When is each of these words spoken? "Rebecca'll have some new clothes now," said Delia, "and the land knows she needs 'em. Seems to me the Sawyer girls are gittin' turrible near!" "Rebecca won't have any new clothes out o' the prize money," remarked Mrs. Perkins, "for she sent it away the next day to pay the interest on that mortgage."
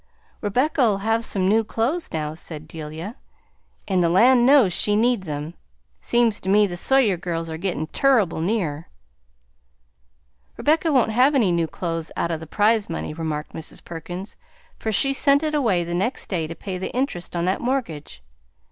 "Rebecca'll 0.41 0.97
have 1.01 1.23
some 1.23 1.47
new 1.47 1.63
clothes 1.63 2.11
now," 2.11 2.33
said 2.33 2.67
Delia, 2.67 3.17
"and 3.87 4.01
the 4.01 4.09
land 4.09 4.47
knows 4.47 4.73
she 4.73 4.95
needs 4.95 5.29
'em. 5.29 5.53
Seems 5.99 6.39
to 6.39 6.49
me 6.49 6.65
the 6.65 6.75
Sawyer 6.75 7.17
girls 7.17 7.51
are 7.51 7.57
gittin' 7.59 7.85
turrible 7.85 8.41
near!" 8.41 8.89
"Rebecca 10.57 10.91
won't 10.91 11.11
have 11.11 11.35
any 11.35 11.51
new 11.51 11.67
clothes 11.67 12.11
out 12.17 12.31
o' 12.31 12.37
the 12.37 12.47
prize 12.47 12.89
money," 12.89 13.13
remarked 13.13 13.53
Mrs. 13.53 13.83
Perkins, 13.85 14.37
"for 14.79 14.91
she 14.91 15.13
sent 15.13 15.43
it 15.43 15.53
away 15.53 15.83
the 15.83 15.93
next 15.93 16.25
day 16.29 16.47
to 16.47 16.55
pay 16.55 16.79
the 16.79 16.89
interest 16.95 17.35
on 17.35 17.45
that 17.45 17.61
mortgage." 17.61 18.23